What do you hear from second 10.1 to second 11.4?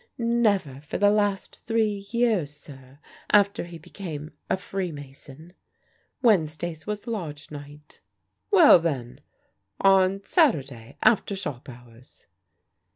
Saturday, after